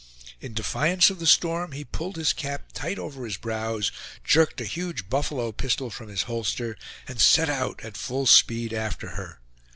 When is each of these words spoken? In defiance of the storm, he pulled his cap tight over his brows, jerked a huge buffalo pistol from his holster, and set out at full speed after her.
In 0.39 0.55
defiance 0.55 1.11
of 1.11 1.19
the 1.19 1.27
storm, 1.27 1.73
he 1.73 1.85
pulled 1.85 2.15
his 2.15 2.33
cap 2.33 2.71
tight 2.73 2.97
over 2.97 3.23
his 3.23 3.37
brows, 3.37 3.91
jerked 4.23 4.59
a 4.59 4.65
huge 4.65 5.11
buffalo 5.11 5.51
pistol 5.51 5.91
from 5.91 6.09
his 6.09 6.23
holster, 6.23 6.75
and 7.07 7.21
set 7.21 7.51
out 7.51 7.79
at 7.83 7.95
full 7.97 8.25
speed 8.25 8.73
after 8.73 9.09
her. 9.09 9.39